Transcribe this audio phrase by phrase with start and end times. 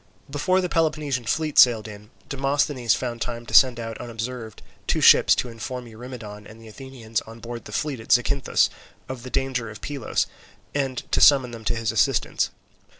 [0.31, 5.35] Before the Peloponnesian fleet sailed in, Demosthenes found time to send out unobserved two ships
[5.35, 8.71] to inform Eurymedon and the Athenians on board the fleet at Zacynthus
[9.07, 10.25] of the danger of Pylos
[10.73, 12.49] and to summon them to his assistance.